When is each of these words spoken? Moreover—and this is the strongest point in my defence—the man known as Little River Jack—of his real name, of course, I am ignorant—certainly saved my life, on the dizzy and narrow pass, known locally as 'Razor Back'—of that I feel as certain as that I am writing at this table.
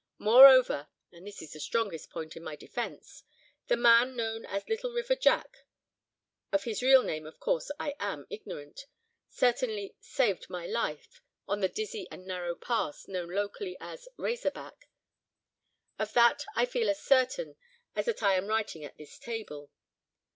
Moreover—and 0.17 1.27
this 1.27 1.43
is 1.43 1.53
the 1.53 1.59
strongest 1.59 2.09
point 2.09 2.35
in 2.35 2.43
my 2.43 2.55
defence—the 2.55 3.77
man 3.77 4.15
known 4.15 4.45
as 4.47 4.67
Little 4.67 4.91
River 4.91 5.15
Jack—of 5.15 6.63
his 6.63 6.81
real 6.81 7.03
name, 7.03 7.27
of 7.27 7.39
course, 7.39 7.69
I 7.79 7.93
am 7.99 8.25
ignorant—certainly 8.31 9.95
saved 9.99 10.49
my 10.49 10.65
life, 10.65 11.21
on 11.47 11.59
the 11.59 11.69
dizzy 11.69 12.07
and 12.09 12.25
narrow 12.25 12.55
pass, 12.55 13.07
known 13.07 13.29
locally 13.29 13.77
as 13.79 14.07
'Razor 14.17 14.49
Back'—of 14.49 16.13
that 16.13 16.45
I 16.55 16.65
feel 16.65 16.89
as 16.89 16.99
certain 16.99 17.55
as 17.95 18.05
that 18.05 18.23
I 18.23 18.33
am 18.37 18.47
writing 18.47 18.83
at 18.83 18.97
this 18.97 19.19
table. 19.19 19.69